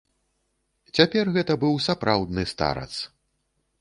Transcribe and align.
Цяпер 0.95 1.25
гэта 1.37 1.57
быў 1.65 1.73
сапраўдны 1.89 2.47
старац. 2.53 2.91